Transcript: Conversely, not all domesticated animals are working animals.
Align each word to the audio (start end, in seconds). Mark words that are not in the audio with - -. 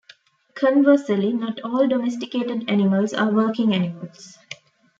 Conversely, 0.55 1.31
not 1.31 1.59
all 1.61 1.87
domesticated 1.87 2.67
animals 2.67 3.13
are 3.13 3.29
working 3.29 3.75
animals. 3.75 4.39